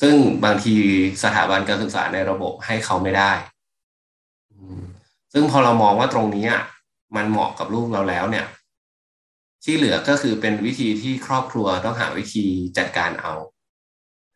[0.00, 0.14] ซึ่ง
[0.44, 0.74] บางที
[1.22, 3.32] สถาบันการศึกษาในระบบให้เขาไม่ได้
[5.32, 6.62] ซึ่งพอเรามองว่าตรงนี้อะ
[7.16, 8.46] มันเหมาะกับลูกเราแล้วเนี่ย
[9.64, 12.46] ที่เหลือก็คือเป็นวิธีที่ครอบครัวต้องหาวิธี
[12.78, 13.34] จัดการเอา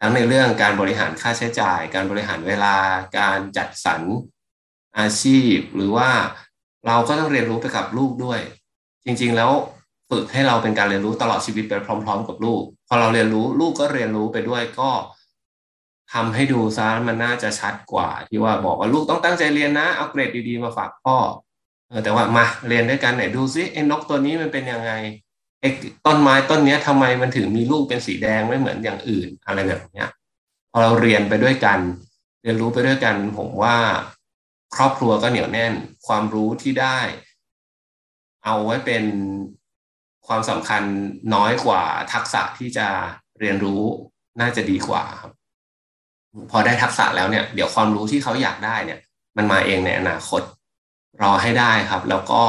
[0.01, 2.77] ทั้งในเรื่องการบริหารค่าใช้จ่าย การบริหารเวลา
[3.19, 4.03] การจัดสรร
[4.99, 6.11] อาชีพ หรือว่า
[6.87, 8.41] เราก็ต้องเรียนรู้ไปกับลูกด้วย
[9.05, 9.51] จริง ๆ แล้ว
[10.11, 14.91] ฝึกให้เราเป็นการเรียนรู้ตลอดชีวิตไปพร้อม ๆ กับลูก พอเราเรียนรู้ลูกก็เรียนรู้ไปด้วยก็
[16.13, 21.17] ทำให้ดูซะมันน่าจะชัดกว่า ที่ว่าบอกว่าลูกต้องตั้งใจเรียนนะเอาเกรดดีๆมาฝากพ่อ
[21.89, 24.93] เออแต่ว่ามาเรียนด้วยกันไหนดูซิไอ้นกตัวนี้มันเป็นยังไง
[25.61, 25.69] ไอ้
[26.07, 30.09] ต้นไม้ต้นเนี้ยทำไมมันถึงมีลูกเป็นสีแดงไม่เหมือนอย่างอื่นอะไรแบบเนี้ย
[30.71, 31.79] พอเราเรียนไปด้วยกัน
[32.43, 33.77] เรียนรู้ไปด้วยกัน ผมว่า
[34.77, 35.75] ครอบครัวก็เหนียวแน่น
[36.07, 36.99] ความรู้ที่ได้
[38.45, 39.05] เอาไว้เป็น
[40.27, 40.83] ความสำคัญ
[41.35, 41.83] น้อยกว่า
[42.13, 42.89] ทักษะที่จะ
[43.41, 43.83] เรียนรู้
[44.41, 45.33] น่าจะดีกว่าครับ
[46.51, 49.01] พอได้ทักษะแล้วเนี่ย เดี๋ยวความรู้ที่เขาอยากได้เนี่ย
[49.37, 50.43] มันมาเองในอนาคต
[51.23, 52.43] รอให้ได้ครับ แล้วก็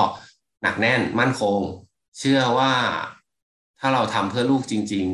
[0.62, 1.60] หนักแน่นมั่นคง
[2.20, 2.74] เชื่อว่า
[3.80, 5.08] ถ้าเราทำเพื่อลูกจริง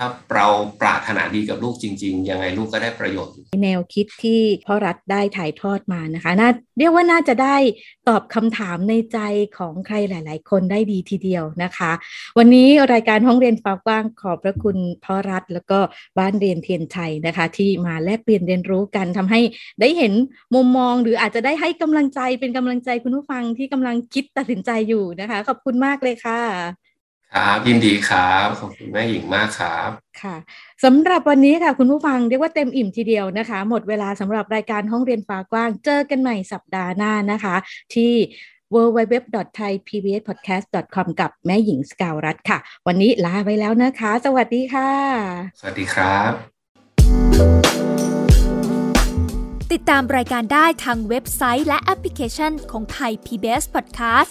[0.00, 0.46] ถ้าเรา
[0.80, 7.56] ปรารถนาดีกับลูกจริง ๆ ยังไงลูกก็ได้ประโยชน์ แนวคิดที่พ่อรัฐได้ถ่ายทอดมานะคะน่าเรียกว่าน่าจะได้
[8.08, 9.18] ตอบคำถามในใจ
[9.58, 11.92] ของใครหลาย ๆ คนได้ดีทีเดียวนะคะ
[12.38, 15.78] วันนี้รายการห้องเรียนฟ้ากว้างขอบพระคุณพ่อรัฐ แล้วก็
[16.18, 19.40] บ้านเรียนเทียนชัยนะคะ ที่มาแลกเปลี่ยนเรียนรู้กันทำให้
[19.80, 20.12] ได้เห็น
[20.54, 26.87] มุมมอง หรืออาจจะได้ให้กำลังใจเป็นกำลังใจคุณผู้ฟังที่กำลังคิดตัดสินใจอยู่นะคะ ขอบคุณมากเลยค่ะ
[27.34, 29.90] ครับยินดีครับขอบคุณแม่หญิงมากครับ
[30.22, 30.36] ค่ะ
[30.84, 37.56] สำหรับวันนี้ค่ะ คุณผู้ฟังเรียกว่าเต็มอิ่มทีเดียวนะคะ หมดเวลาสำหรับรายการห้องเรียนฟ้ากว้าง เจอกันใหม่สัปดาห์หน้านะคะ
[37.94, 38.12] ที่
[38.74, 44.90] www.thaipbspodcast.com กับแม่หญิงสกาวรัฐค่ะ วันนี้ลาไปแล้วนะคะ สวัสดีค่ะ
[45.60, 46.32] สวัสดีครับ
[49.72, 54.30] ติดตามรายการได้ทางเว็บไซต์และแอปพลิเคชันของไทย PBS Podcast